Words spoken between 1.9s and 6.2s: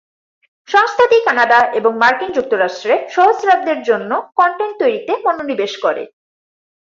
মার্কিন যুক্তরাষ্ট্রে সহস্রাব্দের জন্য কন্টেন্ট তৈরিতে মনোনিবেশ করে।